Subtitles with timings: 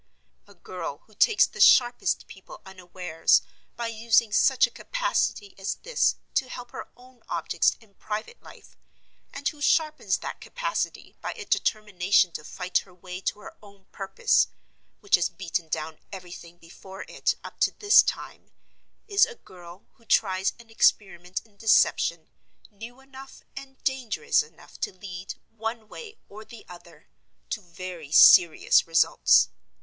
[0.47, 3.43] A girl who takes the sharpest people unawares
[3.75, 8.75] by using such a capacity as this to help her own objects in private life,
[9.31, 13.85] and who sharpens that capacity by a determination to fight her way to her own
[13.91, 14.47] purpose,
[15.01, 20.53] which has beaten down everything before it, up to this time—is a girl who tries
[20.57, 22.31] an experiment in deception,
[22.71, 27.07] new enough and dangerous enough to lead, one way or the other,
[27.51, 29.49] to very serious results.